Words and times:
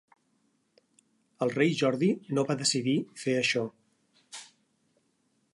El 1.45 1.53
rei 1.57 1.75
Jordi 1.83 2.09
no 2.37 2.47
va 2.53 2.57
decidir 2.65 2.97
fer 3.25 3.39
això. 3.43 3.67